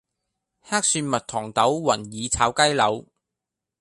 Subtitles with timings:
[0.61, 3.05] 黑蒜蜜糖豆雲耳炒雞柳